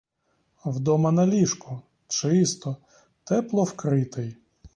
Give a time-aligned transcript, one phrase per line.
[0.65, 2.77] Вдома на ліжку, чисто,
[3.23, 4.37] тепло вкритий.